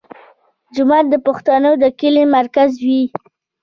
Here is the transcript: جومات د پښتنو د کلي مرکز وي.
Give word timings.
جومات 0.75 1.05
د 1.09 1.15
پښتنو 1.25 1.71
د 1.81 1.83
کلي 1.99 2.23
مرکز 2.35 2.69
وي. 2.85 3.01